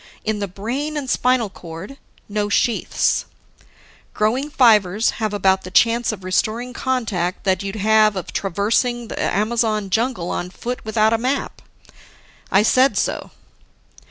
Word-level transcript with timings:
In 0.25 0.39
the 0.39 0.47
brain 0.47 0.97
and 0.97 1.07
spinal 1.07 1.51
cord, 1.51 1.99
no 2.27 2.49
sheaths; 2.49 3.25
growing 4.15 4.49
fibers 4.49 5.11
have 5.21 5.31
about 5.31 5.61
the 5.61 5.69
chance 5.69 6.11
of 6.11 6.23
restoring 6.23 6.73
contact 6.73 7.43
that 7.43 7.61
you'd 7.61 7.75
have 7.75 8.15
of 8.15 8.33
traversing 8.33 9.09
the 9.09 9.21
Amazon 9.21 9.91
jungle 9.91 10.31
on 10.31 10.49
foot 10.49 10.83
without 10.83 11.13
a 11.13 11.19
map. 11.19 11.61
I 12.51 12.63
said 12.63 12.97
so. 12.97 13.29